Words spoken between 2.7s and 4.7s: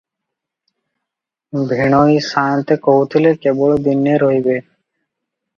କହୁଥିଲେ, କେବଳ ଦିନେ ରହିବେ।